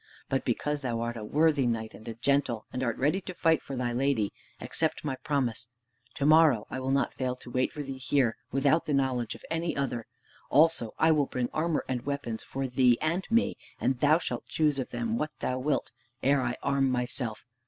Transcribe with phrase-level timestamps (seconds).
[0.29, 3.61] But because thou art a worthy knight and a gentle, and art ready to fight
[3.61, 5.67] for thy lady, accept my promise.
[6.15, 9.45] To morrow I will not fail to wait for thee here without the knowledge of
[9.51, 10.07] any other.
[10.49, 14.79] Also I will bring armor and weapons for thee and me, and thou shalt choose
[14.79, 15.91] of them what thou wilt,
[16.23, 17.45] ere I arm myself!